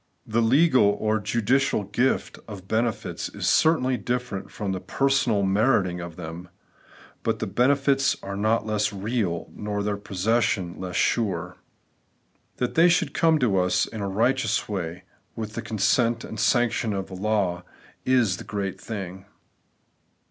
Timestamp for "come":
13.13-13.37